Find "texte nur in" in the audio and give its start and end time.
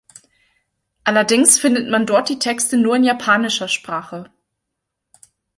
2.39-3.03